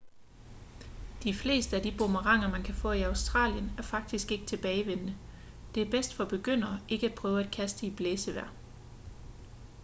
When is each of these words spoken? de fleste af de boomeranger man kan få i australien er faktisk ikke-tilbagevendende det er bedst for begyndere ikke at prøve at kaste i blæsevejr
de 1.23 1.33
fleste 1.33 1.75
af 1.75 1.81
de 1.81 1.93
boomeranger 1.97 2.49
man 2.49 2.63
kan 2.63 2.75
få 2.75 2.91
i 2.91 3.01
australien 3.01 3.71
er 3.77 3.81
faktisk 3.81 4.31
ikke-tilbagevendende 4.31 5.15
det 5.75 5.83
er 5.87 5.91
bedst 5.91 6.13
for 6.13 6.25
begyndere 6.25 6.79
ikke 6.89 7.07
at 7.09 7.15
prøve 7.15 7.43
at 7.43 7.51
kaste 7.51 7.85
i 7.87 7.95
blæsevejr 7.95 8.49